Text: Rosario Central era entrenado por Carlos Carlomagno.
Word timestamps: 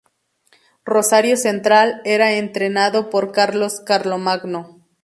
Rosario 0.83 1.37
Central 1.37 2.01
era 2.05 2.31
entrenado 2.33 3.11
por 3.11 3.31
Carlos 3.31 3.81
Carlomagno. 3.81 4.81